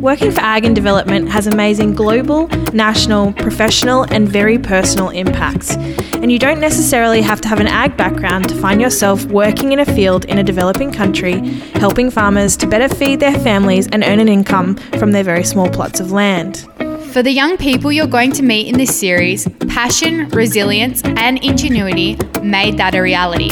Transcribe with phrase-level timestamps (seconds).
[0.00, 5.76] Working for Ag and Development has amazing global, national, professional, and very personal impacts.
[6.20, 9.78] And you don't necessarily have to have an ag background to find yourself working in
[9.78, 11.38] a field in a developing country,
[11.74, 15.70] helping farmers to better feed their families and earn an income from their very small
[15.70, 16.66] plots of land.
[17.12, 22.18] For the young people you're going to meet in this series, passion, resilience, and ingenuity
[22.42, 23.50] made that a reality.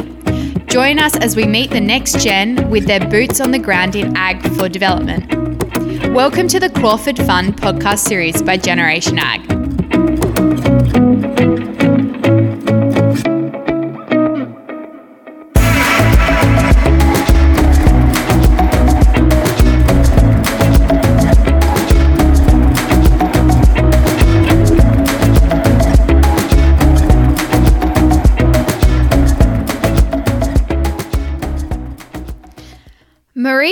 [0.67, 4.17] Join us as we meet the next gen with their boots on the ground in
[4.17, 5.33] ag for development.
[6.13, 11.06] Welcome to the Crawford Fund podcast series by Generation Ag.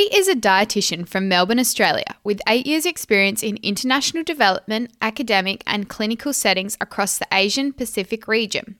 [0.04, 5.62] Marie is a dietitian from Melbourne, Australia, with eight years' experience in international development, academic,
[5.66, 8.76] and clinical settings across the Asian Pacific region.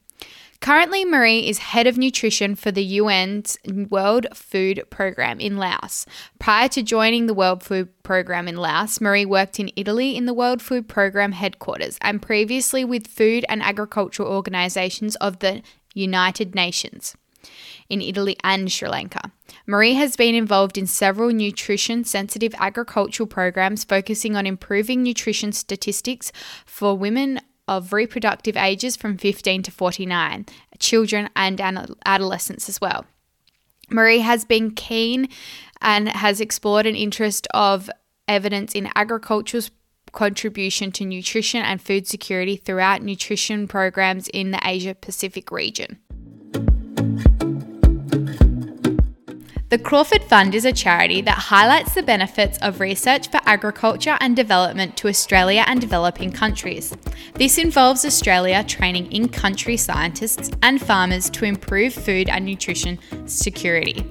[0.60, 6.04] Currently, Marie is head of nutrition for the UN's World Food Programme in Laos.
[6.38, 10.34] Prior to joining the World Food Programme in Laos, Marie worked in Italy in the
[10.34, 15.62] World Food Programme headquarters and previously with food and agricultural organisations of the
[15.94, 17.16] United Nations
[17.88, 19.30] in Italy and Sri Lanka.
[19.66, 26.32] Marie has been involved in several nutrition sensitive agricultural programs focusing on improving nutrition statistics
[26.66, 30.46] for women of reproductive ages from 15 to 49,
[30.78, 31.60] children and
[32.04, 33.06] adolescents as well.
[33.90, 35.28] Marie has been keen
[35.80, 37.90] and has explored an interest of
[38.26, 39.70] evidence in agriculture's
[40.12, 45.98] contribution to nutrition and food security throughout nutrition programs in the Asia Pacific region.
[49.74, 54.36] The Crawford Fund is a charity that highlights the benefits of research for agriculture and
[54.36, 56.96] development to Australia and developing countries.
[57.34, 64.06] This involves Australia training in country scientists and farmers to improve food and nutrition security.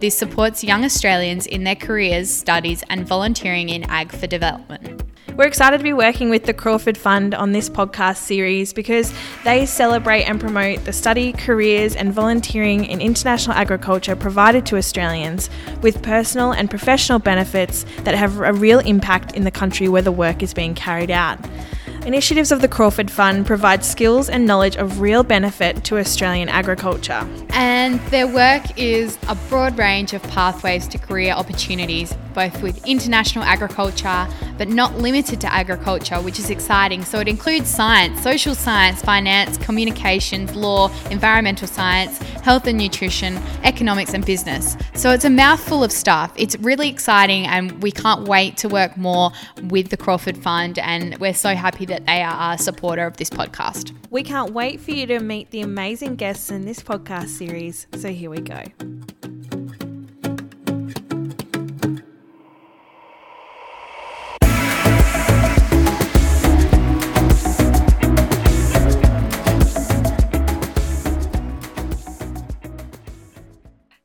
[0.00, 5.07] This supports young Australians in their careers, studies, and volunteering in Ag for Development.
[5.38, 9.66] We're excited to be working with the Crawford Fund on this podcast series because they
[9.66, 15.48] celebrate and promote the study, careers, and volunteering in international agriculture provided to Australians
[15.80, 20.10] with personal and professional benefits that have a real impact in the country where the
[20.10, 21.38] work is being carried out.
[22.06, 27.28] Initiatives of the Crawford Fund provide skills and knowledge of real benefit to Australian agriculture.
[27.50, 33.44] And their work is a broad range of pathways to career opportunities, both with international
[33.44, 34.26] agriculture,
[34.56, 37.04] but not limited to agriculture, which is exciting.
[37.04, 44.14] So it includes science, social science, finance, communications, law, environmental science, health and nutrition, economics,
[44.14, 44.76] and business.
[44.94, 46.32] So it's a mouthful of stuff.
[46.36, 49.32] It's really exciting, and we can't wait to work more
[49.64, 50.78] with the Crawford Fund.
[50.78, 53.92] And we're so happy that that they are a supporter of this podcast.
[54.10, 57.86] We can't wait for you to meet the amazing guests in this podcast series.
[57.96, 58.62] So here we go.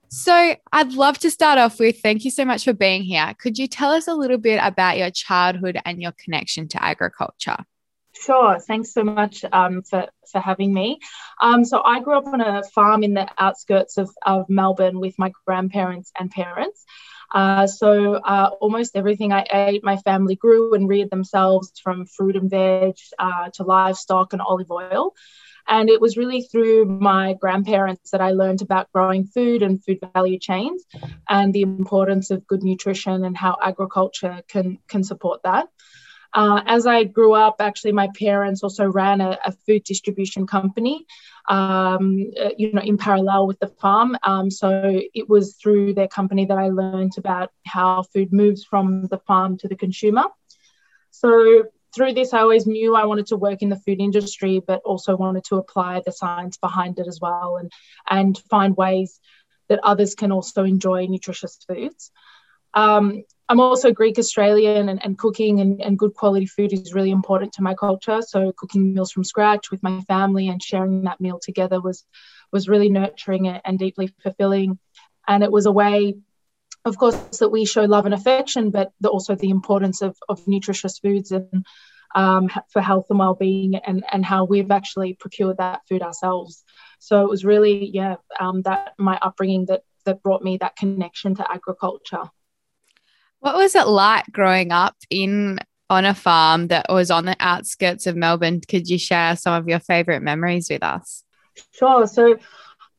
[0.10, 3.36] So, I'd love to start off with thank you so much for being here.
[3.38, 7.58] Could you tell us a little bit about your childhood and your connection to agriculture?
[8.24, 8.58] Sure.
[8.60, 11.00] Thanks so much um, for, for having me.
[11.42, 15.20] Um, so, I grew up on a farm in the outskirts of, of Melbourne with
[15.20, 16.86] my grandparents and parents.
[17.34, 22.36] Uh, so, uh, almost everything I ate, my family grew and reared themselves from fruit
[22.36, 25.14] and veg uh, to livestock and olive oil.
[25.68, 30.00] And it was really through my grandparents that I learned about growing food and food
[30.14, 30.84] value chains
[31.30, 35.68] and the importance of good nutrition and how agriculture can, can support that.
[36.34, 41.06] Uh, as I grew up, actually, my parents also ran a, a food distribution company,
[41.48, 44.18] um, uh, you know, in parallel with the farm.
[44.24, 49.06] Um, so it was through their company that I learned about how food moves from
[49.08, 50.24] the farm to the consumer.
[51.12, 54.82] So through this, I always knew I wanted to work in the food industry, but
[54.84, 57.72] also wanted to apply the science behind it as well and,
[58.10, 59.20] and find ways
[59.70, 62.12] that others can also enjoy nutritious foods.
[62.74, 67.12] Um, I'm also Greek Australian, and, and cooking and, and, good quality food is really
[67.12, 68.22] important to my culture.
[68.22, 72.06] So, cooking meals from scratch with my family and sharing that meal together was,
[72.52, 74.80] was really nurturing and deeply fulfilling.
[75.28, 76.16] And it was a way
[76.86, 80.46] of course, that we show love and affection, but the, also the importance of, of
[80.48, 81.66] nutritious foods and
[82.16, 86.64] um, for health and well-being, and and how we've actually procured that food ourselves.
[87.00, 91.36] So it was really, yeah, um, that my upbringing that that brought me that connection
[91.36, 92.30] to agriculture.
[93.44, 95.60] What was it like growing up in
[95.90, 98.62] on a farm that was on the outskirts of Melbourne?
[98.66, 101.26] Could you share some of your favorite memories with us?
[101.72, 102.08] Sure.
[102.08, 102.38] So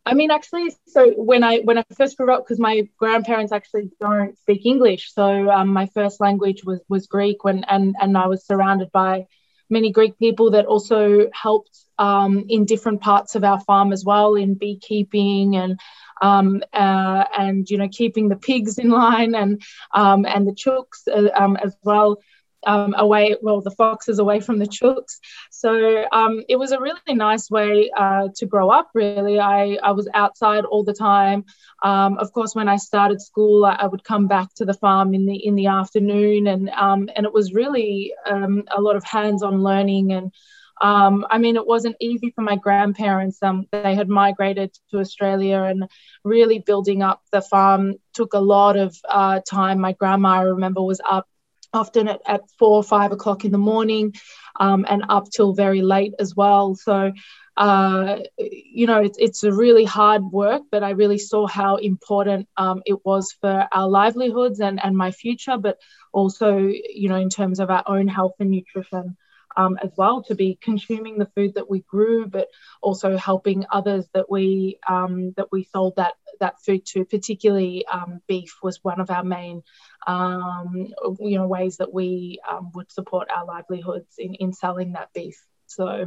[0.04, 3.90] I mean, actually, so when I when I first grew up, because my grandparents actually
[3.98, 7.42] don't speak English, so um, my first language was was Greek.
[7.42, 9.26] When and and I was surrounded by
[9.70, 14.34] many Greek people that also helped um, in different parts of our farm as well,
[14.34, 15.80] in beekeeping and
[16.22, 19.62] um, uh, and you know keeping the pigs in line and
[19.94, 22.18] um, and the chooks uh, um, as well
[22.66, 25.20] um, away, well, the foxes away from the chooks.
[25.50, 29.38] So um, it was a really nice way uh, to grow up, really.
[29.38, 31.44] I, I was outside all the time.
[31.82, 35.26] Of course, when I started school, I, I, would come back to the farm in
[35.26, 40.12] the in the afternoon, and and it was really a lot of hands-on learning.
[40.14, 40.32] And
[40.80, 43.38] um, I mean, it wasn't easy for my grandparents.
[43.40, 45.88] they had migrated to Australia, and
[46.24, 49.80] really building up the farm took a lot of uh, time.
[49.80, 51.26] My grandma, I remember, was up
[51.72, 54.14] often at, at four or five o'clock in the morning
[54.60, 56.74] um, and up till very late as well.
[56.76, 57.12] So,
[57.56, 62.48] uh, you know, it's, it's a really hard work, but I really saw how important
[62.56, 65.78] um, it was for our livelihoods and, and my future, but
[66.12, 69.16] also, you know, in terms of our own health and nutrition.
[69.56, 72.48] Um, as well to be consuming the food that we grew, but
[72.82, 77.04] also helping others that we um, that we sold that that food to.
[77.04, 79.62] Particularly um, beef was one of our main
[80.06, 85.12] um, you know, ways that we um, would support our livelihoods in, in selling that
[85.14, 85.42] beef.
[85.66, 86.06] So,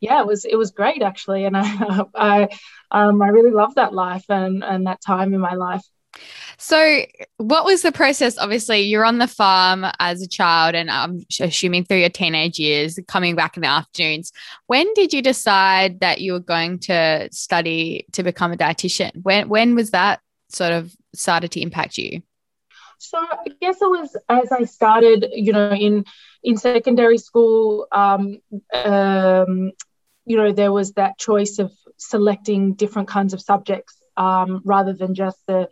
[0.00, 2.48] yeah, it was it was great actually, and I I
[2.90, 5.82] um, I really loved that life and and that time in my life.
[6.58, 7.00] So,
[7.38, 8.38] what was the process?
[8.38, 12.98] Obviously, you're on the farm as a child, and I'm assuming through your teenage years,
[13.08, 14.32] coming back in the afternoons.
[14.66, 19.22] When did you decide that you were going to study to become a dietitian?
[19.22, 20.20] When when was that
[20.50, 22.22] sort of started to impact you?
[22.98, 26.04] So I guess it was as I started, you know, in
[26.44, 27.88] in secondary school.
[27.90, 28.40] Um,
[28.72, 29.72] um,
[30.24, 35.14] you know, there was that choice of selecting different kinds of subjects um, rather than
[35.14, 35.68] just the,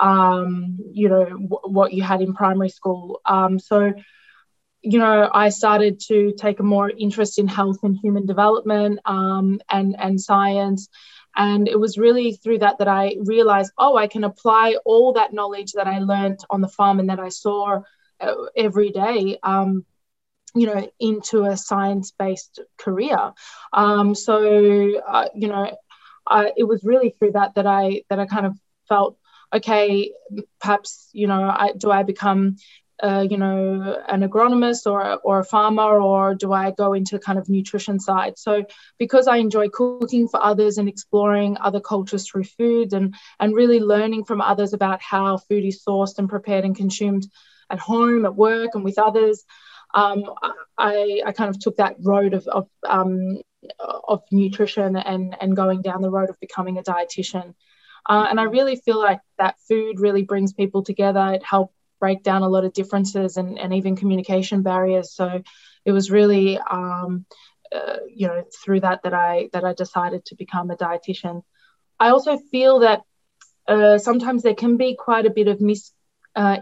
[0.00, 3.20] um, you know, w- what you had in primary school.
[3.24, 3.92] Um, so,
[4.82, 9.60] you know, I started to take a more interest in health and human development um,
[9.68, 10.88] and and science.
[11.36, 15.32] And it was really through that that I realized, oh, I can apply all that
[15.32, 17.82] knowledge that I learned on the farm and that I saw
[18.20, 19.38] uh, every day.
[19.42, 19.84] Um,
[20.54, 23.32] you know, into a science-based career.
[23.72, 24.34] Um, so,
[24.98, 25.76] uh, you know,
[26.26, 28.54] I, it was really through that that I that I kind of
[28.88, 29.16] felt
[29.52, 30.12] okay.
[30.60, 32.56] Perhaps you know, I, do I become
[33.02, 37.38] uh, you know, an agronomist or, or a farmer, or do I go into kind
[37.38, 38.38] of nutrition side?
[38.38, 38.64] So
[38.98, 43.80] because I enjoy cooking for others and exploring other cultures through food and, and really
[43.80, 47.26] learning from others about how food is sourced and prepared and consumed
[47.70, 49.44] at home, at work, and with others,
[49.94, 50.24] um,
[50.76, 53.40] I, I kind of took that road of, of, um,
[53.80, 57.54] of nutrition and, and going down the road of becoming a dietitian.
[58.08, 61.32] Uh, and I really feel like that food really brings people together.
[61.34, 65.12] It helps break down a lot of differences and, and even communication barriers.
[65.12, 65.42] So
[65.84, 67.26] it was really, um,
[67.72, 71.42] uh, you know, through that that I that I decided to become a dietitian.
[72.00, 73.02] I also feel that
[73.68, 75.92] uh, sometimes there can be quite a bit of mis
[76.34, 76.58] uh,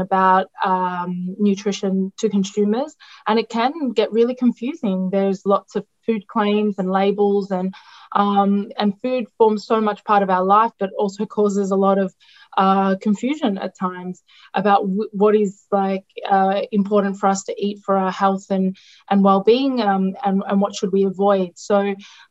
[0.00, 2.94] about um, nutrition to consumers,
[3.26, 5.10] and it can get really confusing.
[5.10, 7.74] There's lots of food claims and labels, and
[8.12, 11.98] um, and food forms so much part of our life, but also causes a lot
[11.98, 12.14] of
[12.56, 14.22] uh, confusion at times
[14.54, 18.76] about w- what is like uh, important for us to eat for our health and
[19.08, 21.78] and well-being um, and, and what should we avoid so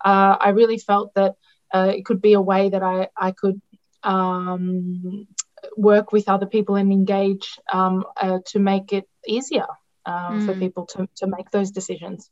[0.05, 1.35] uh, i really felt that
[1.73, 3.61] uh, it could be a way that i i could
[4.03, 5.27] um,
[5.77, 9.67] work with other people and engage um, uh, to make it easier
[10.07, 10.45] mm.
[10.45, 12.29] for people to, to make those decisions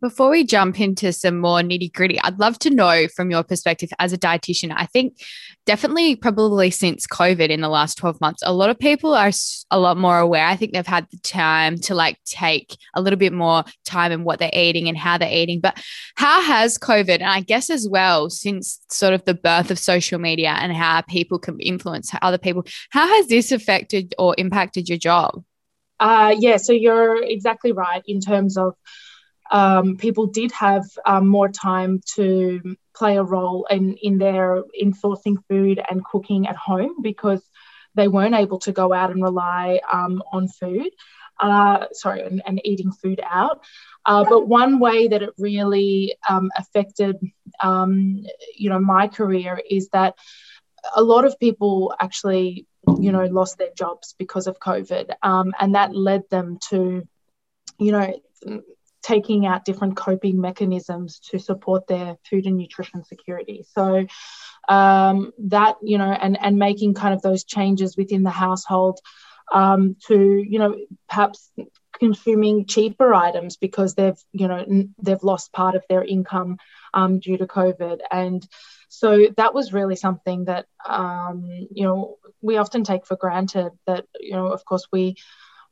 [0.00, 3.90] before we jump into some more nitty gritty, I'd love to know from your perspective
[3.98, 4.72] as a dietitian.
[4.76, 5.20] I think
[5.66, 9.30] definitely, probably since COVID in the last 12 months, a lot of people are
[9.70, 10.46] a lot more aware.
[10.46, 14.24] I think they've had the time to like take a little bit more time in
[14.24, 15.60] what they're eating and how they're eating.
[15.60, 15.82] But
[16.16, 20.18] how has COVID, and I guess as well, since sort of the birth of social
[20.18, 24.98] media and how people can influence other people, how has this affected or impacted your
[24.98, 25.42] job?
[26.00, 28.74] Uh, yeah, so you're exactly right in terms of
[29.50, 34.92] um, people did have um, more time to play a role in, in their in
[34.92, 37.42] sourcing food and cooking at home because
[37.94, 40.90] they weren't able to go out and rely um, on food.
[41.40, 43.62] Uh, sorry, and, and, eating food out.
[44.04, 47.16] Uh, but one way that it really um, affected,
[47.62, 48.24] um,
[48.56, 50.16] you know, my career is that
[50.96, 52.66] a lot of people actually,
[52.98, 57.06] you know, lost their jobs because of COVID, um, and that led them to,
[57.78, 58.20] you know,
[59.02, 63.64] taking out different coping mechanisms to support their food and nutrition security.
[63.74, 64.06] So
[64.68, 69.00] um, that you know, and and making kind of those changes within the household
[69.52, 70.76] um, to you know
[71.08, 71.50] perhaps
[71.98, 74.64] consuming cheaper items because they've you know
[75.02, 76.58] they've lost part of their income
[76.94, 78.46] um, due to COVID and
[78.88, 84.06] so that was really something that um, you know we often take for granted that
[84.20, 85.16] you know of course we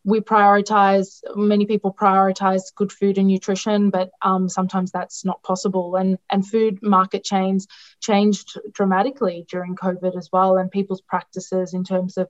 [0.06, 5.96] we prioritize many people prioritize good food and nutrition but um, sometimes that's not possible.
[5.96, 7.66] And and food market chains
[8.00, 12.28] changed dramatically during covid as well and people's practices in terms of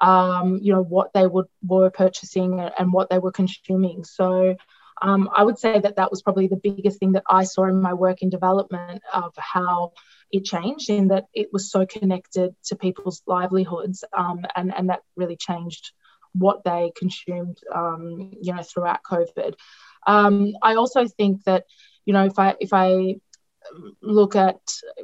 [0.00, 4.02] um, you know what they would were purchasing and what they were consuming.
[4.04, 4.56] So
[5.00, 7.80] um, I would say that that was probably the biggest thing that I saw in
[7.80, 9.92] my work in development of how
[10.32, 15.02] it changed in that it was so connected to people's livelihoods um, and, and that
[15.16, 15.92] really changed
[16.34, 19.54] what they consumed, um, you know, throughout COVID.
[20.06, 21.64] Um, I also think that,
[22.04, 23.16] you know, if I if I
[24.02, 24.60] look at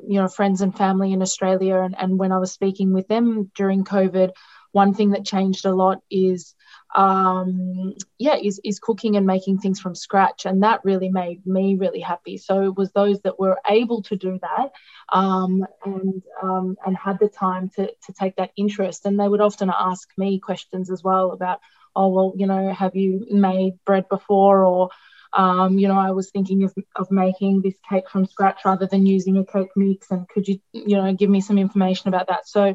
[0.06, 3.50] you know friends and family in Australia and, and when I was speaking with them
[3.54, 4.32] during COVID,
[4.72, 6.54] one thing that changed a lot is
[6.96, 11.76] um, yeah is, is cooking and making things from scratch and that really made me
[11.76, 14.72] really happy so it was those that were able to do that
[15.12, 19.40] um, and um, and had the time to, to take that interest and they would
[19.40, 21.60] often ask me questions as well about
[21.94, 24.90] oh well you know have you made bread before or
[25.32, 29.06] um, you know, I was thinking of, of making this cake from scratch rather than
[29.06, 30.10] using a cake mix.
[30.10, 32.48] And could you, you know, give me some information about that?
[32.48, 32.74] So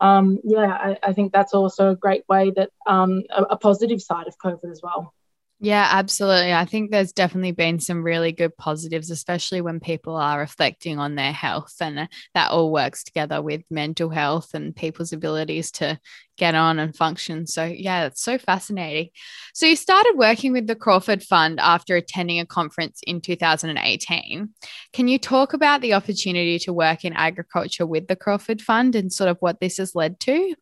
[0.00, 4.02] um, yeah, I, I, think that's also a great way that um, a, a positive
[4.02, 5.14] side of COVID as well.
[5.64, 6.52] Yeah, absolutely.
[6.52, 11.14] I think there's definitely been some really good positives, especially when people are reflecting on
[11.14, 15.98] their health, and uh, that all works together with mental health and people's abilities to
[16.36, 17.46] get on and function.
[17.46, 19.08] So, yeah, it's so fascinating.
[19.54, 24.50] So, you started working with the Crawford Fund after attending a conference in 2018.
[24.92, 29.10] Can you talk about the opportunity to work in agriculture with the Crawford Fund and
[29.10, 30.54] sort of what this has led to?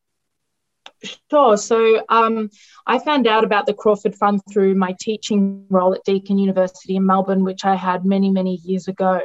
[1.31, 1.57] Sure.
[1.57, 2.51] So um,
[2.87, 7.07] I found out about the Crawford Fund through my teaching role at Deakin University in
[7.07, 9.21] Melbourne, which I had many, many years ago.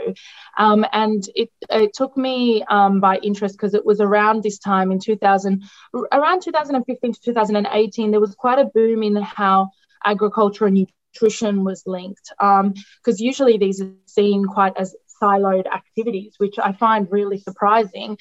[0.57, 4.91] Um, and it, it, took me um, by interest because it was around this time
[4.91, 5.63] in 2000,
[6.11, 9.69] around 2015 to 2018, there was quite a boom in how
[10.03, 12.31] agriculture and nutrition was linked.
[12.39, 12.73] Because um,
[13.17, 18.17] usually these are seen quite as siloed activities, which I find really surprising.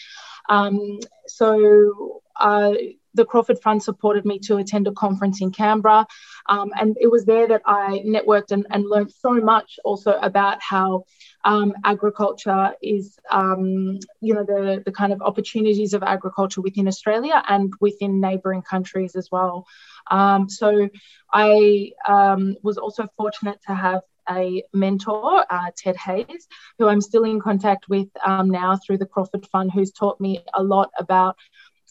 [0.49, 2.73] Um, so, uh,
[3.17, 6.07] the Crawford Fund supported me to attend a conference in Canberra.
[6.49, 10.59] Um, and it was there that I networked and, and learned so much also about
[10.63, 11.05] how
[11.45, 17.43] um, agriculture is, um, you know, the, the kind of opportunities of agriculture within Australia
[17.49, 19.67] and within neighbouring countries as well.
[20.11, 20.89] Um, so
[21.33, 27.25] I um, was also fortunate to have a mentor, uh, Ted Hayes, who I'm still
[27.25, 31.37] in contact with um, now through the Crawford Fund, who's taught me a lot about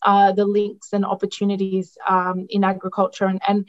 [0.04, 3.68] uh, the links and opportunities um, in agriculture and, and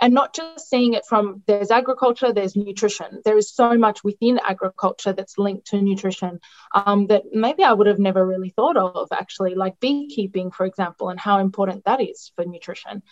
[0.00, 3.22] and not just seeing it from there's agriculture there's nutrition.
[3.24, 6.40] There is so much within agriculture that's linked to nutrition
[6.74, 11.08] um, that maybe i would have never really thought of actually like beekeeping for example
[11.08, 13.02] and how important that is for nutrition.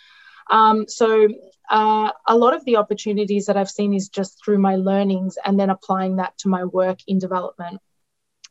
[0.51, 1.27] Um, so
[1.71, 5.59] uh, a lot of the opportunities that i've seen is just through my learnings and
[5.59, 7.81] then applying that to my work in development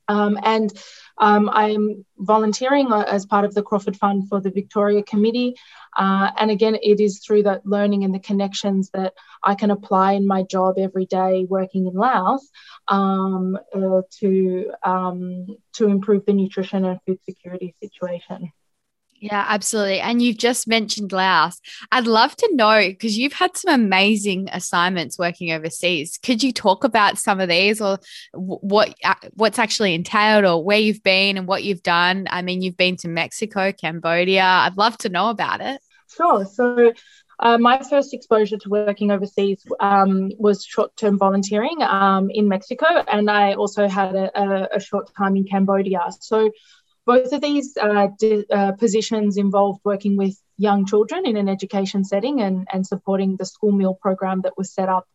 [0.09, 0.73] um, and
[1.19, 5.55] um, I'm volunteering uh, as part of the Crawford Fund for the Victoria Committee.
[5.97, 10.15] Uh, and again, it is through that learning and the connections that I can apply
[10.15, 12.49] in my job every day working in Laos
[12.89, 18.51] um, uh, to, um, to improve the nutrition and food security situation.
[19.25, 20.01] Yeah, absolutely.
[20.01, 21.59] And you've just mentioned Laos.
[21.91, 26.19] I'd love to know because you've had some amazing assignments working overseas.
[26.23, 27.99] Could you talk about some of these or
[28.35, 28.95] what
[29.33, 32.27] what's actually entailed or where you've been and what you've done?
[32.29, 34.45] I mean, you've been to Mexico, Cambodia.
[34.45, 35.81] I'd love to know about it.
[36.15, 36.45] Sure.
[36.45, 36.93] So
[37.41, 42.85] uh, my first exposure to working overseas um, was short term volunteering um, in Mexico,
[43.09, 46.11] and I also had a, a, a, short time in Cambodia.
[46.21, 46.51] So
[47.07, 48.09] both of these uh,
[48.51, 53.45] uh, positions involved working with young children in an education setting and, and supporting the
[53.45, 55.07] school meal program that was set up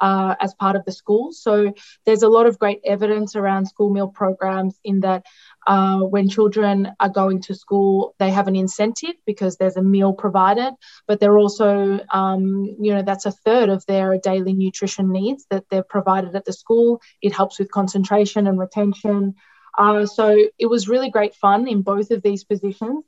[0.00, 1.32] uh, as part of the school.
[1.32, 1.72] So
[2.04, 5.24] there's a lot of great evidence around school meal programs in that
[5.66, 10.12] uh, when children are going to school, they have an incentive because there's a meal
[10.12, 10.74] provided,
[11.06, 15.64] but they're also, um, you know, that's a third of their daily nutrition needs that
[15.70, 17.00] they're provided at the school.
[17.22, 19.34] It helps with concentration and retention.
[19.76, 23.04] Uh, so it was really great fun in both of these positions.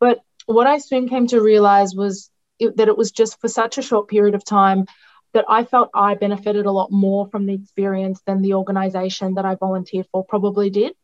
[0.00, 3.78] But what I soon came to realize was it, that it was just for such
[3.78, 4.86] a short period of time
[5.34, 9.44] that I felt I benefited a lot more from the experience than the organization that
[9.44, 10.94] I volunteered for probably did.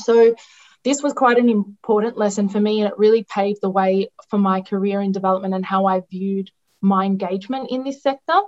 [0.00, 0.34] So
[0.82, 4.38] this was quite an important lesson for me, and it really paved the way for
[4.38, 8.38] my career in development and how I viewed my engagement in this sector.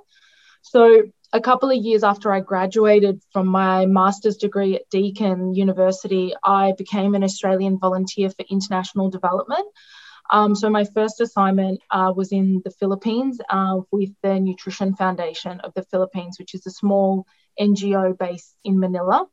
[0.63, 6.35] So, a couple of years after I graduated from my master's degree at Deakin University,
[6.43, 9.67] I became an Australian volunteer for international development.
[10.31, 15.61] Um, so, my first assignment uh, was in the Philippines uh, with the Nutrition Foundation
[15.61, 17.27] of the Philippines, which is a small
[17.61, 19.27] NGO based in Manila.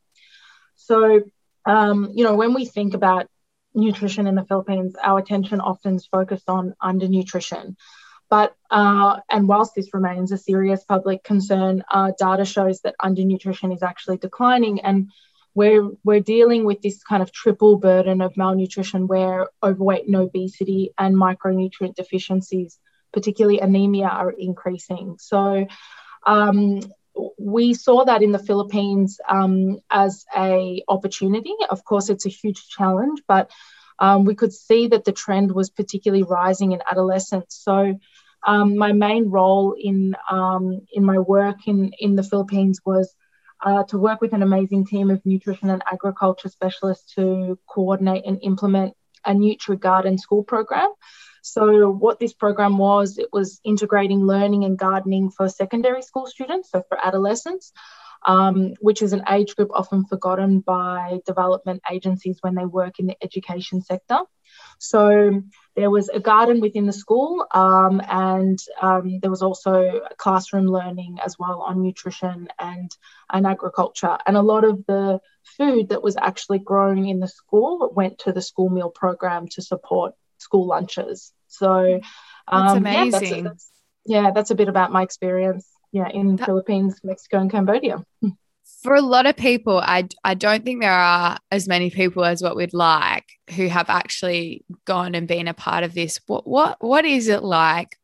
[0.76, 1.22] So,
[1.66, 3.28] um, you know, when we think about
[3.74, 7.76] nutrition in the Philippines, our attention often is focused on undernutrition.
[8.34, 13.72] But, uh, and whilst this remains a serious public concern, uh, data shows that undernutrition
[13.76, 14.82] is actually declining.
[14.82, 15.12] And
[15.54, 20.96] we're, we're dealing with this kind of triple burden of malnutrition where overweight and obesity
[20.98, 22.80] and micronutrient deficiencies,
[23.12, 25.18] particularly anemia, are increasing.
[25.20, 25.68] So,
[26.26, 26.80] um,
[27.38, 31.54] we saw that in the Philippines um, as a opportunity.
[31.70, 33.52] Of course, it's a huge challenge, but
[34.00, 37.62] um, we could see that the trend was particularly rising in adolescents.
[37.64, 38.00] So,
[38.46, 43.16] um, my main role in um, in my work in in the Philippines was
[43.64, 48.40] uh, to work with an amazing team of nutrition and agriculture specialists to coordinate and
[48.42, 48.94] implement
[49.26, 50.90] a Nutri Garden school program.
[51.42, 56.72] So, what this program was, it was integrating learning and gardening for secondary school students,
[56.72, 57.74] so for adolescents,
[58.26, 63.08] um, which is an age group often forgotten by development agencies when they work in
[63.08, 64.20] the education sector.
[64.80, 65.42] So,
[65.76, 71.18] there was a garden within the school, um, and um, there was also classroom learning
[71.24, 72.96] as well on nutrition and,
[73.32, 74.18] and agriculture.
[74.28, 75.20] And a lot of the
[75.58, 79.62] food that was actually grown in the school went to the school meal program to
[79.62, 81.34] support school lunches.
[81.48, 82.00] So
[82.48, 83.46] um, that's amazing.
[83.46, 83.72] Yeah that's, that's,
[84.06, 85.68] yeah, that's a bit about my experience.
[85.92, 88.04] Yeah, in that, Philippines, Mexico, and Cambodia.
[88.84, 92.44] For a lot of people, I I don't think there are as many people as
[92.44, 96.20] what we'd like who have actually gone and been a part of this.
[96.28, 97.98] What what what is it like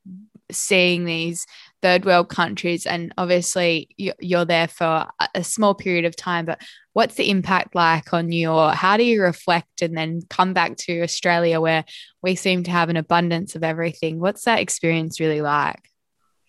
[0.52, 1.46] seeing these
[1.82, 6.60] third world countries and obviously you're there for a small period of time but
[6.94, 10.76] what's the impact like on you or how do you reflect and then come back
[10.76, 11.86] to australia where
[12.22, 15.90] we seem to have an abundance of everything what's that experience really like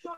[0.03, 0.17] sure.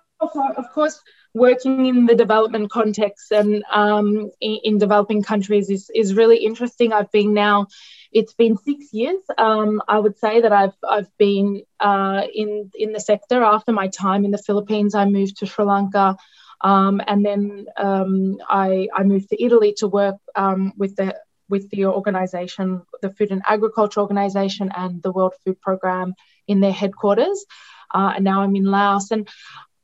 [0.56, 1.02] of course
[1.34, 6.92] working in the development context and um, in, in, developing countries is, is really interesting
[6.92, 7.66] i've been now
[8.12, 9.22] it's been six years.
[9.38, 13.42] Um, I would say that I've I've been uh, in in the sector.
[13.42, 16.16] After my time in the Philippines, I moved to Sri Lanka,
[16.60, 21.16] um, and then um, I I moved to Italy to work um, with the
[21.48, 26.14] with the organization, the Food and Agriculture Organization, and the World Food Program
[26.46, 27.44] in their headquarters.
[27.94, 29.28] Uh, and now I'm in Laos, and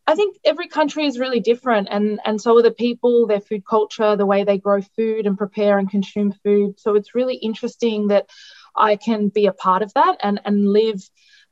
[0.09, 3.65] I think every country is really different, and and so are the people, their food
[3.69, 6.81] culture, the way they grow food and prepare and consume food.
[6.81, 8.27] So it's really interesting that
[8.75, 11.03] I can be a part of that and and live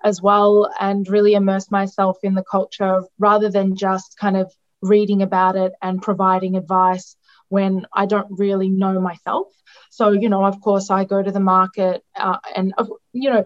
[0.03, 5.23] as well and really immerse myself in the culture rather than just kind of reading
[5.23, 7.17] about it and providing advice
[7.49, 9.49] when I don't really know myself.
[9.91, 12.73] So you know, of course, I go to the market uh, and
[13.13, 13.45] you know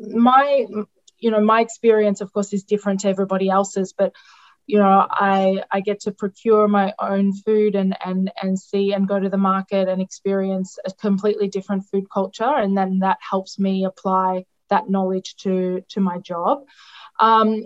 [0.00, 0.66] my
[1.24, 4.12] you know my experience of course is different to everybody else's but
[4.66, 9.08] you know i i get to procure my own food and and and see and
[9.08, 13.58] go to the market and experience a completely different food culture and then that helps
[13.58, 16.64] me apply that knowledge to to my job.
[17.20, 17.64] Um,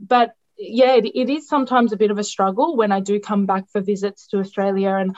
[0.00, 3.46] but yeah it, it is sometimes a bit of a struggle when i do come
[3.46, 5.16] back for visits to australia and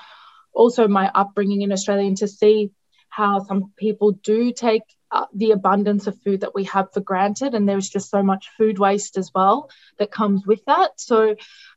[0.53, 2.71] also my upbringing in australia and to see
[3.09, 7.55] how some people do take uh, the abundance of food that we have for granted,
[7.55, 11.01] and there's just so much food waste as well that comes with that.
[11.01, 11.37] So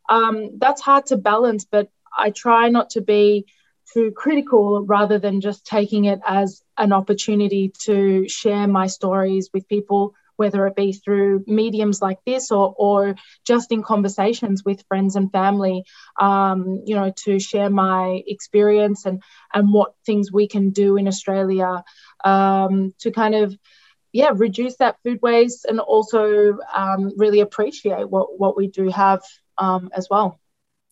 [0.10, 3.46] um, that's hard to balance, but I try not to be
[3.93, 9.67] too critical rather than just taking it as an opportunity to share my stories with
[9.67, 13.15] people whether it be through mediums like this or, or
[13.47, 15.86] just in conversations with friends and family,
[16.19, 21.08] um, you know, to share my experience and, and what things we can do in
[21.08, 21.82] Australia
[22.25, 23.58] um, to kind of,
[24.12, 29.21] yeah, reduce that food waste and also um, really appreciate what, what we do have
[29.58, 30.41] um, as well.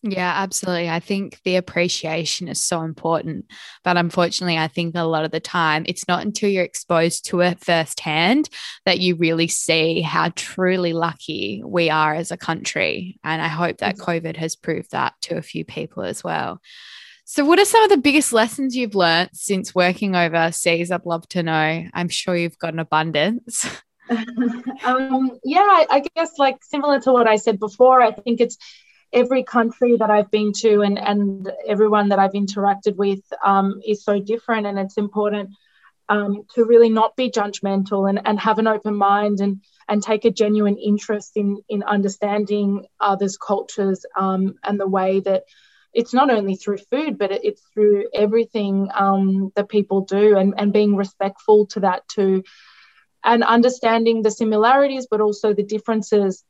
[0.04, 0.90] Yeah, absolutely.
[0.90, 3.46] I think the appreciation is so important.
[3.84, 7.40] But unfortunately, I think a lot of the time it's not until you're exposed to
[7.40, 8.48] it firsthand
[8.84, 13.20] that you really see how truly lucky we are as a country.
[13.22, 16.60] And I hope that COVID has proved that to a few people as well.
[17.24, 20.90] So, what are some of the biggest lessons you've learned since working overseas?
[20.90, 21.84] I'd love to know.
[21.94, 23.64] I'm sure you've got an abundance.
[24.10, 28.58] um, yeah, I, I guess like similar to what I said before, I think it's
[29.12, 34.04] every country that I've been to and, and everyone that I've interacted with um, is
[34.04, 34.66] so different.
[34.66, 35.50] And it's important
[36.08, 40.24] um, to really not be judgmental and, and have an open mind and, and take
[40.24, 45.44] a genuine interest in, in understanding others' cultures um, and the way that
[45.92, 50.72] it's not only through food, but it's through everything um, that people do and, and
[50.72, 52.42] being respectful to that too.
[53.24, 56.44] And understanding the similarities, but also the differences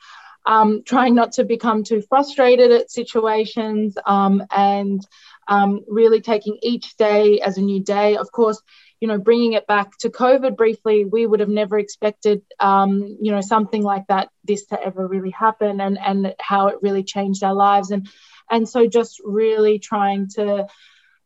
[0.47, 5.07] um, trying not to become too frustrated at situations um, and
[5.49, 8.17] um, really taking each day as a new day.
[8.17, 8.61] Of course,
[9.01, 13.33] you know, bringing it back to COVID briefly, we would have never expected, um, you
[13.33, 17.43] know, something like that, this to ever really happen, and and how it really changed
[17.43, 18.09] our lives, and
[18.51, 20.67] and so just really trying to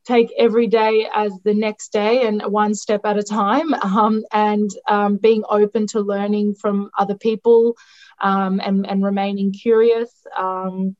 [0.06, 4.70] take every day as the next day and one step at a time um, and
[4.88, 7.76] um, being open to learning from other people
[8.20, 10.96] um, and, and remaining curious um,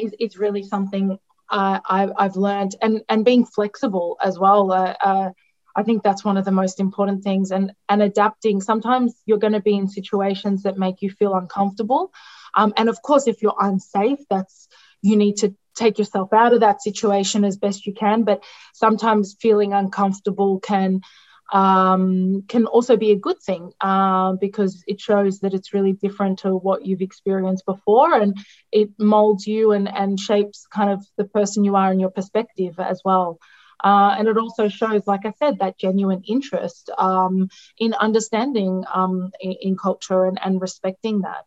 [0.00, 1.18] is, is really something
[1.50, 4.70] uh, I, have learned and, and being flexible as well.
[4.70, 5.30] Uh, uh,
[5.74, 8.60] I think that's one of the most important things and, and adapting.
[8.60, 12.12] Sometimes you're going to be in situations that make you feel uncomfortable.
[12.54, 14.68] Um, and of course, if you're unsafe, that's
[15.02, 18.24] you need to take yourself out of that situation as best you can.
[18.24, 18.42] But
[18.74, 21.00] sometimes feeling uncomfortable can
[21.52, 26.40] um, can also be a good thing uh, because it shows that it's really different
[26.40, 28.36] to what you've experienced before and
[28.70, 32.78] it molds you and, and shapes kind of the person you are and your perspective
[32.78, 33.38] as well.
[33.82, 39.30] Uh, and it also shows, like I said, that genuine interest um, in understanding um,
[39.40, 41.44] in, in, culture and, and respecting that.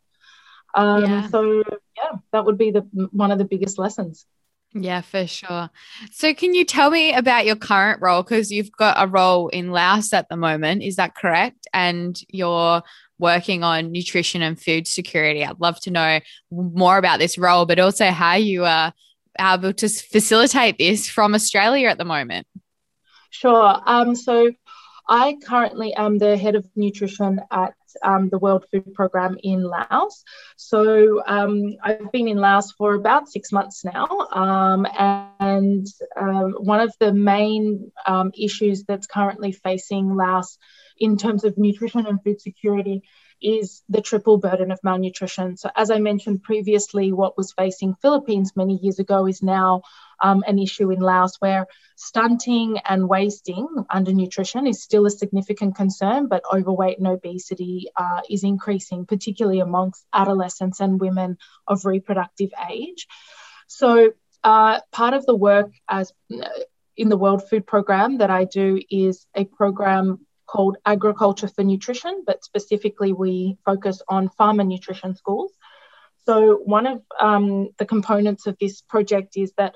[0.73, 1.27] Um, yeah.
[1.27, 1.63] So,
[1.97, 2.81] yeah, that would be the
[3.11, 4.25] one of the biggest lessons.
[4.73, 5.69] Yeah, for sure.
[6.11, 8.23] So, can you tell me about your current role?
[8.23, 11.67] Because you've got a role in Laos at the moment, is that correct?
[11.73, 12.81] And you're
[13.19, 15.43] working on nutrition and food security.
[15.43, 16.19] I'd love to know
[16.51, 18.93] more about this role, but also how you are
[19.37, 22.47] able to facilitate this from Australia at the moment.
[23.29, 23.81] Sure.
[23.85, 24.51] Um, so,
[25.09, 30.23] I currently am the head of nutrition at um, the World Food Programme in Laos.
[30.55, 34.07] So um, I've been in Laos for about six months now.
[34.31, 34.85] Um,
[35.39, 35.87] and
[36.19, 40.57] um, one of the main um, issues that's currently facing Laos
[40.97, 43.03] in terms of nutrition and food security
[43.41, 45.57] is the triple burden of malnutrition.
[45.57, 49.81] So, as I mentioned previously, what was facing Philippines many years ago is now
[50.21, 55.75] um, an issue in Laos where stunting and wasting under nutrition is still a significant
[55.75, 62.51] concern, but overweight and obesity uh, is increasing, particularly amongst adolescents and women of reproductive
[62.69, 63.07] age.
[63.67, 64.11] So,
[64.43, 66.11] uh, part of the work as
[66.97, 72.23] in the World Food Programme that I do is a program called Agriculture for Nutrition,
[72.25, 75.51] but specifically we focus on farmer nutrition schools.
[76.25, 79.75] So, one of um, the components of this project is that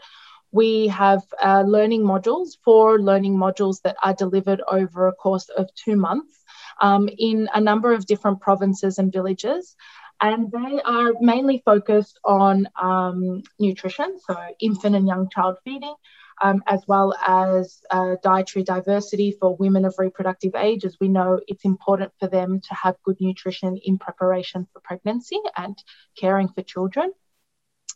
[0.55, 5.69] we have uh, learning modules, four learning modules that are delivered over a course of
[5.75, 6.33] two months
[6.81, 9.75] um, in a number of different provinces and villages.
[10.21, 15.95] And they are mainly focused on um, nutrition, so infant and young child feeding,
[16.41, 21.41] um, as well as uh, dietary diversity for women of reproductive age, as we know
[21.49, 25.75] it's important for them to have good nutrition in preparation for pregnancy and
[26.17, 27.11] caring for children.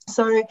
[0.09, 0.43] So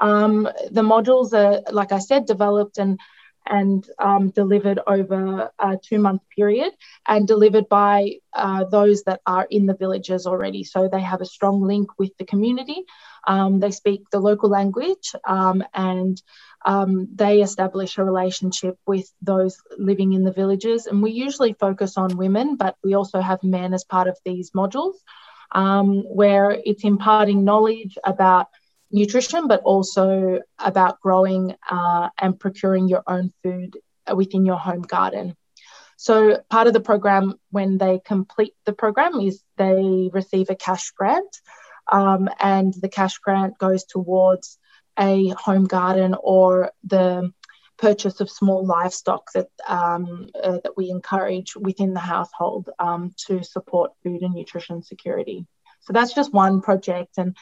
[0.00, 2.98] um, the modules are, like I said, developed and
[3.46, 6.72] and um, delivered over a two month period
[7.08, 10.64] and delivered by uh, those that are in the villages already.
[10.64, 12.84] So they have a strong link with the community.
[13.26, 16.20] Um, they speak the local language um, and
[16.64, 20.86] um, they establish a relationship with those living in the villages.
[20.86, 24.52] And we usually focus on women, but we also have men as part of these
[24.52, 24.94] modules,
[25.52, 28.46] um, where it's imparting knowledge about
[28.92, 33.76] nutrition, but also about growing uh, and procuring your own food
[34.14, 35.36] within your home garden.
[35.96, 40.90] So, part of the program, when they complete the program, is they receive a cash
[40.90, 41.36] grant,
[41.90, 44.58] um, and the cash grant goes towards
[44.98, 47.32] a home garden or the
[47.78, 53.42] purchase of small livestock that um, uh, that we encourage within the household um, to
[53.42, 55.46] support food and nutrition security.
[55.80, 57.36] So that's just one project, and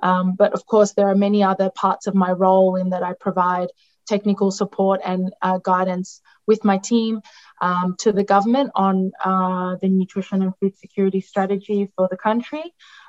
[0.00, 3.14] Um, but of course, there are many other parts of my role in that I
[3.14, 3.68] provide
[4.06, 7.20] technical support and uh, guidance with my team
[7.60, 12.62] um, to the government on uh, the nutrition and food security strategy for the country.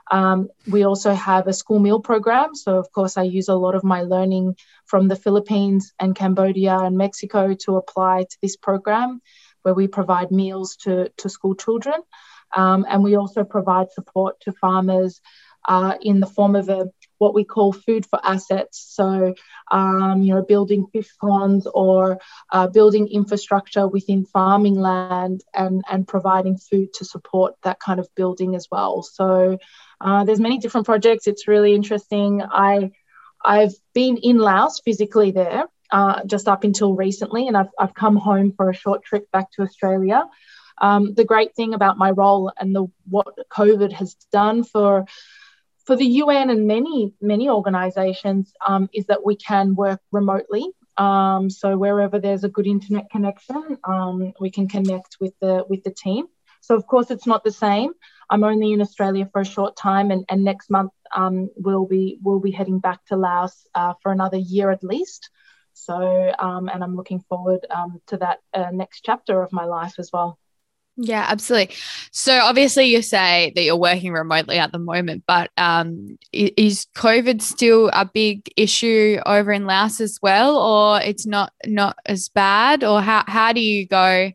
[0.09, 2.55] Um, we also have a school meal program.
[2.55, 6.77] So, of course, I use a lot of my learning from the Philippines and Cambodia
[6.77, 9.21] and Mexico to apply to this program
[9.63, 12.01] where we provide meals to, to school children.
[12.55, 15.19] Um, and we also provide support to farmers
[15.67, 18.85] uh, in the form of a what we call food for assets.
[18.89, 19.33] So,
[19.71, 22.19] um, you know, building fish ponds or
[22.51, 28.07] uh, building infrastructure within farming land and, and providing food to support that kind of
[28.15, 29.01] building as well.
[29.01, 29.57] So,
[29.99, 31.27] uh, there's many different projects.
[31.27, 32.43] It's really interesting.
[32.43, 32.91] I
[33.43, 38.15] I've been in Laos physically there uh, just up until recently, and I've, I've come
[38.15, 40.25] home for a short trip back to Australia.
[40.79, 45.05] Um, the great thing about my role and the what COVID has done for
[45.87, 50.67] for the UN and many many organisations um, is that we can work remotely.
[50.97, 55.83] Um, so wherever there's a good internet connection, um, we can connect with the with
[55.83, 56.25] the team.
[56.59, 57.93] So of course it's not the same.
[58.29, 62.19] I'm only in Australia for a short time, and, and next month um, we'll be
[62.21, 65.29] we'll be heading back to Laos uh, for another year at least.
[65.73, 69.95] So um, and I'm looking forward um, to that uh, next chapter of my life
[69.99, 70.37] as well.
[70.99, 71.75] Yeah, absolutely.
[72.11, 77.39] So obviously, you say that you're working remotely at the moment, but um, is COVID
[77.43, 82.83] still a big issue over in Laos as well, or it's not not as bad?
[82.83, 84.31] Or how how do you go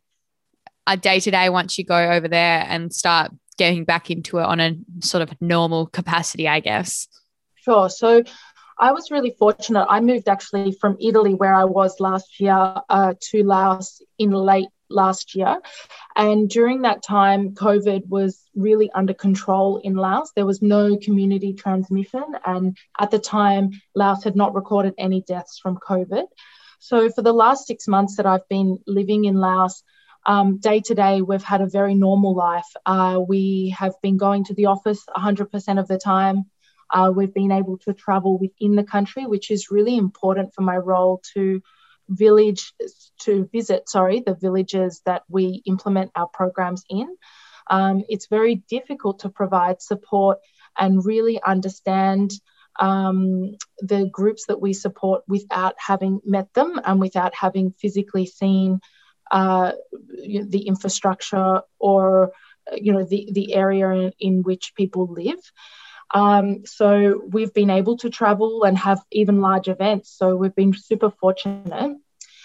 [0.87, 4.45] a day to day once you go over there and start getting back into it
[4.45, 6.47] on a sort of normal capacity?
[6.47, 7.09] I guess.
[7.57, 7.91] Sure.
[7.91, 8.23] So
[8.79, 9.87] I was really fortunate.
[9.91, 14.69] I moved actually from Italy, where I was last year, uh, to Laos in late
[14.93, 15.61] last year.
[16.15, 20.33] And during that time, COVID was really under control in Laos.
[20.35, 22.25] There was no community transmission.
[22.45, 26.25] And at the time, Laos had not recorded any deaths from COVID.
[26.79, 29.83] So for the last six months that I've been living in Laos,
[30.27, 32.69] um, day to day, we've had a very normal life.
[32.87, 36.45] Uh, we have been going to the office 100% of the time.
[36.91, 40.77] Uh, we've been able to travel within the country, which is really important for my
[40.77, 41.63] role to
[42.13, 42.73] village
[43.21, 47.17] to visit, sorry, the villages that we implement our programs in.
[47.71, 50.39] Um, it's very difficult to provide support
[50.77, 52.33] and really understand
[52.81, 58.81] um, the groups that we support without having met them and without having physically seen
[59.31, 62.33] uh, the infrastructure or
[62.75, 65.41] you know the, the area in, in which people live.
[66.13, 70.11] Um, so we've been able to travel and have even large events.
[70.17, 71.97] So we've been super fortunate.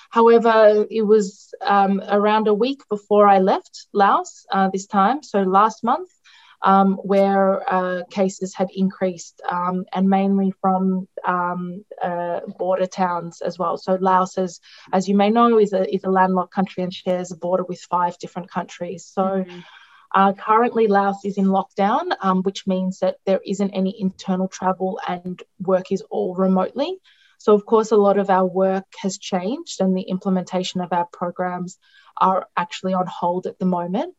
[0.10, 5.42] However, it was um, around a week before I left Laos uh, this time, so
[5.42, 6.10] last month,
[6.62, 13.60] um, where uh, cases had increased um, and mainly from um, uh, border towns as
[13.60, 13.78] well.
[13.78, 14.62] So Laos, is,
[14.94, 17.82] as you may know, is a, is a landlocked country and shares a border with
[17.82, 19.06] five different countries.
[19.06, 19.60] So mm-hmm.
[20.18, 25.00] Uh, currently, Laos is in lockdown, um, which means that there isn't any internal travel
[25.08, 26.98] and work is all remotely.
[27.38, 31.06] So, of course, a lot of our work has changed and the implementation of our
[31.06, 31.78] programs
[32.20, 34.16] are actually on hold at the moment.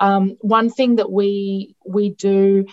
[0.00, 2.64] Um, one thing that we we do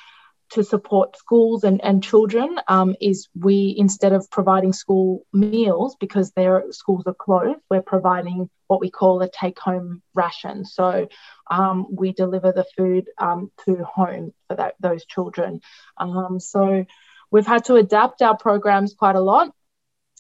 [0.54, 6.32] to support schools and, and children um, is we instead of providing school meals because
[6.32, 10.66] their schools are closed we're providing what we call a take home ration.
[10.66, 11.08] So
[11.50, 15.62] um, we deliver the food um, to home for that, those children.
[15.98, 16.86] Um, so
[17.30, 19.52] we've had to adapt our programs quite a lot.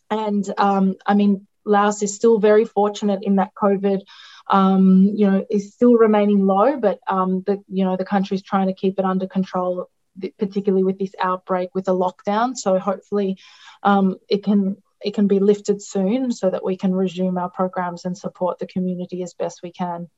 [0.09, 4.01] And um, i mean laos is still very fortunate in that covid
[4.49, 8.43] um, you know, is still remaining low, but um, the you know the country is
[8.43, 9.89] trying to keep it under control
[10.37, 12.55] particularly with this outbreak with a lockdown.
[12.55, 13.37] So hopefully
[13.83, 18.05] um, it can it can be lifted soon so that we can resume our programs
[18.05, 20.09] and support the community as best we can.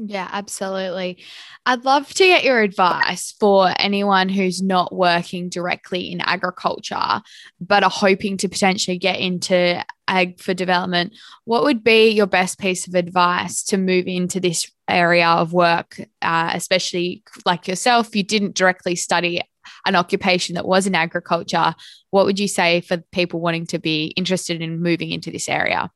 [0.00, 1.18] Yeah, absolutely.
[1.66, 7.20] I'd love to get your advice for anyone who's not working directly in agriculture,
[7.60, 11.14] but are hoping to potentially get into ag for development.
[11.44, 16.00] What would be your best piece of advice to move into this area of work,
[16.22, 18.16] uh, especially like yourself?
[18.16, 19.40] You didn't directly study
[19.86, 21.74] an occupation that was in agriculture.
[22.10, 25.90] What would you say for people wanting to be interested in moving into this area?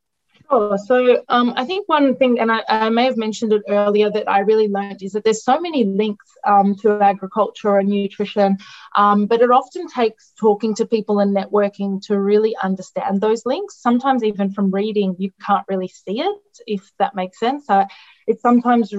[0.53, 0.77] Sure.
[0.77, 4.29] So um, I think one thing, and I, I, may have mentioned it earlier, that
[4.29, 8.59] I really learned is that there's so many links um, to agriculture and nutrition,
[8.95, 13.81] um, but it often takes talking to people and networking to really understand those links.
[13.81, 17.67] Sometimes even from reading, you can't really see it, if that makes sense.
[17.67, 17.87] So
[18.27, 18.93] it's sometimes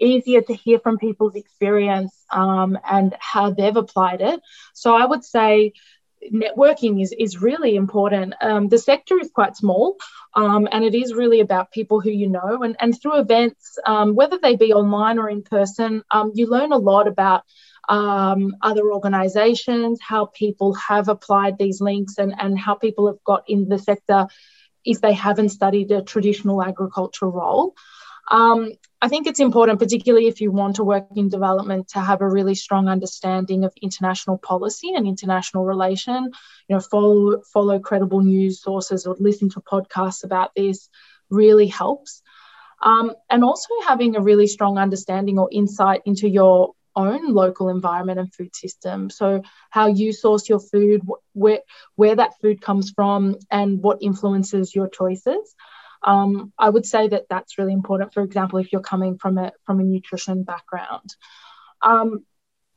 [0.00, 4.40] easier to hear from people's experience um, and how they've applied it.
[4.74, 5.72] So I would say
[6.32, 8.34] networking is, is really important.
[8.40, 9.96] Um, the sector is quite small
[10.34, 12.62] um, and it is really about people who you know.
[12.62, 16.72] And, and through events, um, whether they be online or in person, um, you learn
[16.72, 17.44] a lot about
[17.88, 23.44] um, other organizations, how people have applied these links, and, and how people have got
[23.48, 24.26] in the sector
[24.84, 27.74] if they haven't studied a traditional agriculture role.
[28.30, 32.20] Um, I think it's important, particularly if you want to work in development, to have
[32.20, 36.30] a really strong understanding of international policy and international relation.
[36.68, 40.88] You know, follow follow credible news sources or listen to podcasts about this
[41.30, 42.22] really helps.
[42.82, 48.18] Um, and also having a really strong understanding or insight into your own local environment
[48.18, 49.10] and food system.
[49.10, 51.60] So how you source your food, where
[51.94, 55.54] where that food comes from, and what influences your choices.
[56.02, 58.14] Um, I would say that that's really important.
[58.14, 61.14] For example, if you're coming from a from a nutrition background.
[61.82, 62.24] Um,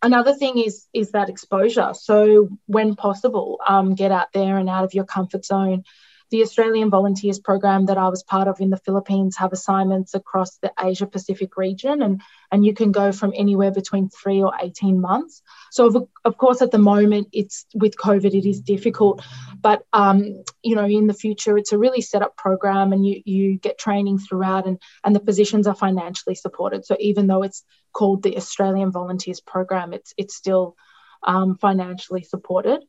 [0.02, 1.94] another thing is is that exposure.
[1.94, 5.84] So when possible, um, get out there and out of your comfort zone
[6.32, 10.58] the Australian Volunteers Program that I was part of in the Philippines have assignments across
[10.58, 15.00] the Asia Pacific region, and, and you can go from anywhere between three or 18
[15.00, 15.42] months.
[15.72, 19.22] So, of, of course, at the moment, it's with COVID, it is difficult,
[19.60, 23.22] but um, you know, in the future, it's a really set up program, and you
[23.26, 26.86] you get training throughout, and and the positions are financially supported.
[26.86, 30.78] So, even though it's called the Australian Volunteers Program, it's it's still
[31.24, 32.82] um, financially supported.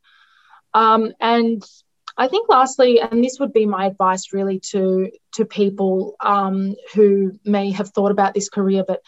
[0.75, 1.63] Um, and
[2.17, 7.39] I think lastly, and this would be my advice really to to people um, who
[7.45, 9.03] may have thought about this career but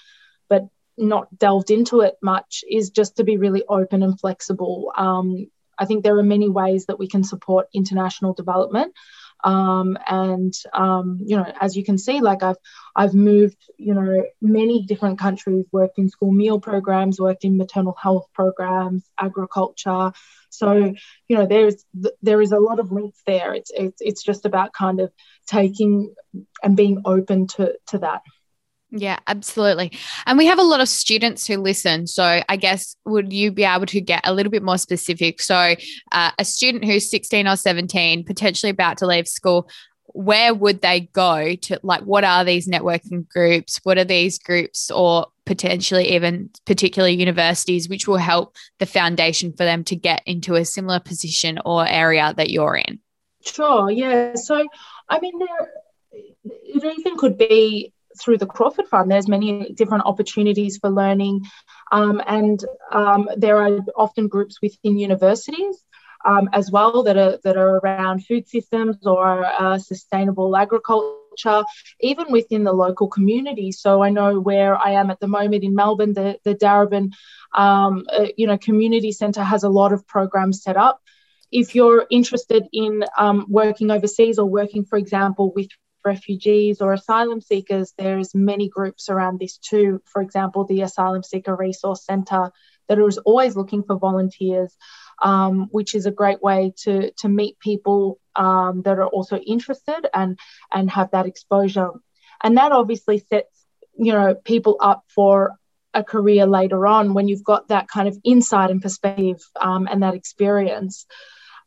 [0.49, 0.63] but
[0.97, 4.93] not delved into it much, is just to be really open and flexible.
[4.97, 8.95] Um, I think there are many ways that we can support international development.
[9.45, 12.57] Um, and um, you know, as you can see, like I've
[12.97, 17.95] I've moved, you know, many different countries, worked in school meal programs, worked in maternal
[18.01, 20.13] health programs, agriculture.
[20.49, 20.95] So
[21.29, 21.85] you know, there's
[22.23, 23.55] there is a lot of links there.
[23.55, 25.13] It's it's it's just about kind of
[25.47, 26.15] taking
[26.63, 28.23] and being open to to that.
[28.97, 29.91] Yeah, absolutely.
[30.25, 32.07] And we have a lot of students who listen.
[32.07, 35.43] So I guess would you be able to get a little bit more specific?
[35.43, 35.75] So
[36.13, 39.69] uh, a student who's 16 or 17, potentially about to leave school,
[40.07, 43.81] where would they go to like what are these networking groups?
[43.83, 49.65] What are these groups or potentially even particular universities which will help the foundation for
[49.65, 53.01] them to get into a similar position or area that you're in?
[53.45, 54.37] Sure, yeah.
[54.37, 54.65] So
[55.09, 55.73] I mean there
[56.45, 61.43] it even could be through the Crawford Fund, there's many different opportunities for learning,
[61.93, 65.85] um, and um, there are often groups within universities
[66.25, 71.65] um, as well that are that are around food systems or uh, sustainable agriculture,
[72.01, 73.73] even within the local community.
[73.73, 77.13] So I know where I am at the moment in Melbourne, the the Darebin,
[77.55, 81.01] um, uh, you know, community centre has a lot of programs set up
[81.53, 85.69] if you're interested in um, working overseas or working, for example, with
[86.05, 90.01] refugees or asylum seekers, there's many groups around this too.
[90.05, 92.51] For example, the Asylum Seeker Resource Centre
[92.89, 94.77] that is always looking for volunteers,
[95.23, 100.07] um, which is a great way to, to meet people um, that are also interested
[100.13, 100.39] and,
[100.73, 101.91] and have that exposure.
[102.43, 105.57] And that obviously sets, you know, people up for
[105.95, 110.03] a career later on when you've got that kind of insight and perspective um, and
[110.03, 111.07] that experience.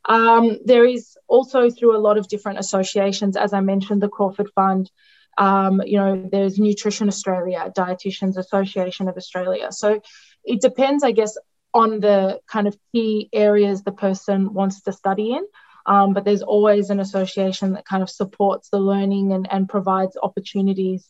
[0.08, 4.50] Um, there is also through a lot of different associations, as I mentioned, the Crawford
[4.56, 4.90] Fund.
[5.38, 9.72] Um, you know, there's Nutrition Australia, Dietitians Association of Australia.
[9.72, 10.02] So
[10.44, 11.38] it depends, I guess,
[11.74, 15.46] on the kind of key areas the person wants to study in.
[15.86, 20.18] Um, but there's always an association that kind of supports the learning and, and provides
[20.22, 21.08] opportunities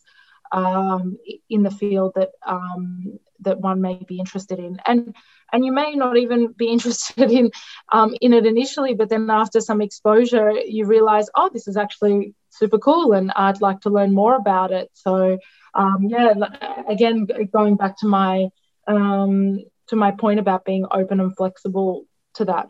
[0.52, 1.18] um,
[1.50, 4.78] in the field that um, that one may be interested in.
[4.84, 5.14] And
[5.52, 7.50] and you may not even be interested in
[7.92, 12.34] um, in it initially but then after some exposure you realize oh this is actually
[12.50, 14.90] super cool and i'd like to learn more about it.
[14.94, 15.38] So
[15.74, 16.34] um, yeah
[16.88, 18.48] again going back to my
[18.86, 19.58] um,
[19.88, 22.68] to my point about being open and flexible to that.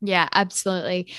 [0.00, 1.12] Yeah absolutely.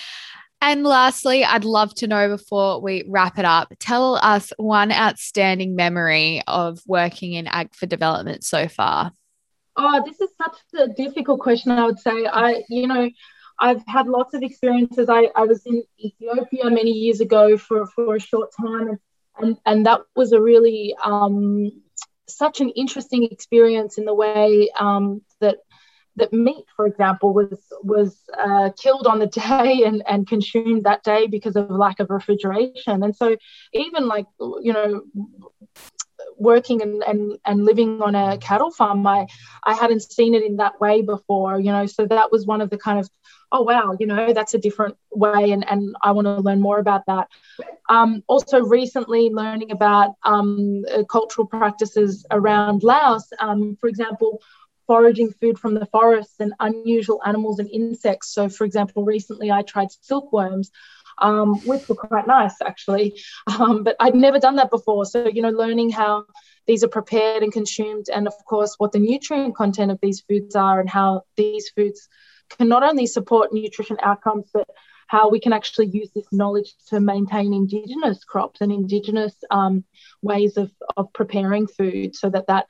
[0.64, 5.76] And lastly, I'd love to know before we wrap it up, tell us one outstanding
[5.76, 9.12] memory of working in Ag for Development so far.
[9.76, 11.72] Oh, this is such a difficult question.
[11.72, 13.10] I would say I, you know,
[13.60, 15.08] I've had lots of experiences.
[15.10, 19.00] I, I was in Ethiopia many years ago for, for a short time, and,
[19.38, 21.72] and, and that was a really um,
[22.28, 25.58] such an interesting experience in the way um, that
[26.18, 31.04] that meat, for example, was was uh, killed on the day and, and consumed that
[31.04, 33.04] day because of lack of refrigeration.
[33.04, 33.38] And so,
[33.74, 35.02] even like you know,
[36.38, 39.28] working and, and, and living on a cattle farm, I,
[39.64, 42.70] I hadn't seen it in that way before, you know, so that was one of
[42.70, 43.10] the kind of,
[43.52, 45.52] oh, wow, you know, that's a different way.
[45.52, 47.28] And, and I want to learn more about that.
[47.90, 54.42] Um, also recently learning about um, uh, cultural practices around Laos, um, for example,
[54.88, 58.34] foraging food from the forests and unusual animals and insects.
[58.34, 60.72] So for example, recently I tried silkworms,
[61.18, 63.22] um, which were quite nice actually.
[63.60, 65.06] Um, but I'd never done that before.
[65.06, 66.26] So, you know, learning how
[66.68, 70.56] these are prepared and consumed, and of course, what the nutrient content of these foods
[70.56, 72.08] are, and how these foods
[72.50, 74.70] can not only support nutrition outcomes, but
[75.08, 79.84] how we can actually use this knowledge to maintain indigenous crops and indigenous um,
[80.22, 82.68] ways of, of preparing food so that that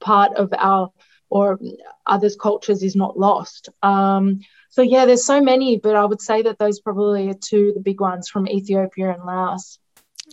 [0.00, 0.90] part of our
[1.30, 1.58] or
[2.06, 4.40] others cultures is not lost um,
[4.74, 7.80] so yeah, there's so many, but I would say that those probably are two the
[7.80, 9.78] big ones from Ethiopia and Laos.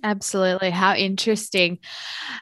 [0.02, 0.72] Absolutely.
[0.72, 1.78] How interesting.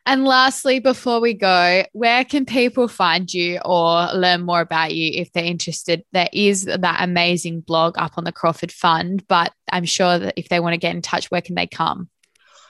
[0.05, 5.11] And lastly, before we go, where can people find you or learn more about you
[5.13, 6.05] if they're interested?
[6.13, 10.47] There is that amazing blog up on the Crawford Fund, but I'm sure that if
[10.47, 12.07] they want to get in touch, where can they come?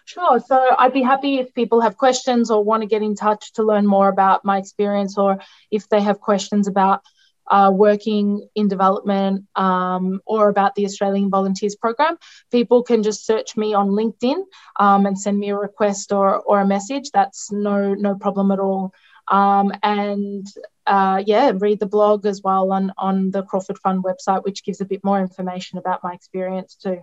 [0.06, 0.40] Sure.
[0.40, 3.64] So I'd be happy if people have questions or want to get in touch to
[3.64, 5.38] learn more about my experience or
[5.70, 7.04] if they have questions about
[7.74, 12.18] working in development um, or about the Australian Volunteers Program,
[12.52, 14.44] people can just search me on LinkedIn
[14.80, 17.12] um, and send me a request or, or a message.
[17.12, 18.94] That's no no problem at all.
[19.30, 20.48] Um, and
[20.88, 24.82] uh, yeah, read the blog as well on on the Crawford Fund website, which gives
[24.82, 27.02] a bit more information about my experience too.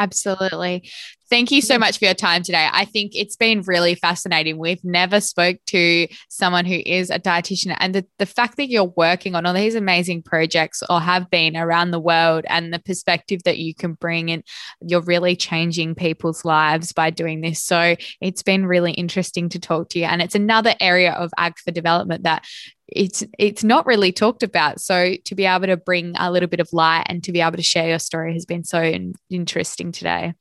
[0.00, 0.90] Absolutely.
[1.28, 2.68] Thank you so much for your time today.
[2.72, 4.56] I think it's been really fascinating.
[4.56, 8.92] We've never spoke to someone who is a dietitian and the, the fact that you're
[8.96, 13.42] working on all these amazing projects or have been around the world and the perspective
[13.44, 14.42] that you can bring and
[14.80, 17.62] you're really changing people's lives by doing this.
[17.62, 20.06] So it's been really interesting to talk to you.
[20.06, 22.44] And it's another area of ag for development that
[22.92, 24.80] it's it's not really talked about.
[24.80, 27.56] So to be able to bring a little bit of light and to be able
[27.56, 28.82] to share your story has been so
[29.30, 30.34] interesting today.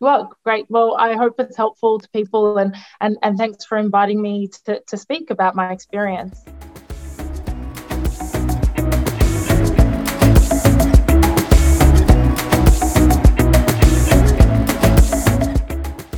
[0.00, 0.66] Well great.
[0.68, 4.80] Well i hope it's helpful to people and and, and thanks for inviting me to,
[4.88, 6.40] to speak about my experience.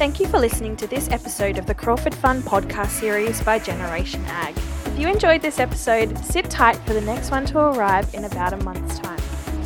[0.04, 4.22] Thank you for listening to this episode of the Crawford Fund podcast series by Generation
[4.26, 4.54] Ag.
[4.94, 8.52] If you enjoyed this episode, sit tight for the next one to arrive in about
[8.52, 9.18] a month's time.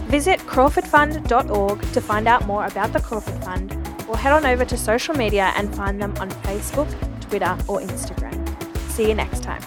[0.08, 3.74] Visit crawfordfund.org to find out more about the Crawford Fund,
[4.08, 6.88] or head on over to social media and find them on Facebook,
[7.20, 8.42] Twitter, or Instagram.
[8.92, 9.60] See you next time.